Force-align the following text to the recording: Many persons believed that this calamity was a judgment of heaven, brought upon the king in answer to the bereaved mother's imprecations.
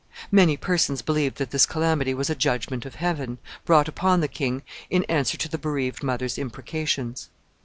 Many 0.31 0.57
persons 0.57 1.03
believed 1.03 1.37
that 1.37 1.51
this 1.51 1.67
calamity 1.67 2.15
was 2.15 2.27
a 2.27 2.33
judgment 2.35 2.87
of 2.87 2.95
heaven, 2.95 3.37
brought 3.65 3.87
upon 3.87 4.19
the 4.19 4.27
king 4.27 4.63
in 4.89 5.03
answer 5.03 5.37
to 5.37 5.47
the 5.47 5.59
bereaved 5.59 6.01
mother's 6.01 6.39
imprecations. 6.39 7.29